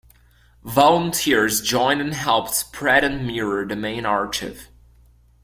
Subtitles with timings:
[0.63, 4.67] Volunteers joined and helped spread and mirror the main archive.